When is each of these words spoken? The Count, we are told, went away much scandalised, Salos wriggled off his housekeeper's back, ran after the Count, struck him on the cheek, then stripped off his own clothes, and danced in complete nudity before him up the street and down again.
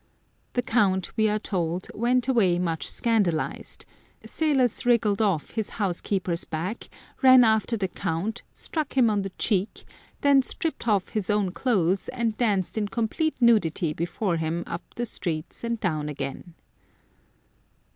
The 0.53 0.63
Count, 0.63 1.15
we 1.15 1.29
are 1.29 1.37
told, 1.37 1.89
went 1.93 2.27
away 2.27 2.57
much 2.57 2.87
scandalised, 2.87 3.85
Salos 4.25 4.83
wriggled 4.83 5.21
off 5.21 5.51
his 5.51 5.69
housekeeper's 5.77 6.43
back, 6.43 6.89
ran 7.21 7.43
after 7.43 7.77
the 7.77 7.87
Count, 7.87 8.41
struck 8.51 8.93
him 8.97 9.11
on 9.11 9.21
the 9.21 9.29
cheek, 9.37 9.83
then 10.21 10.41
stripped 10.41 10.87
off 10.87 11.09
his 11.09 11.29
own 11.29 11.51
clothes, 11.51 12.07
and 12.09 12.35
danced 12.35 12.79
in 12.79 12.87
complete 12.87 13.35
nudity 13.39 13.93
before 13.93 14.37
him 14.37 14.63
up 14.65 14.81
the 14.95 15.05
street 15.05 15.61
and 15.63 15.79
down 15.79 16.09
again. 16.09 16.55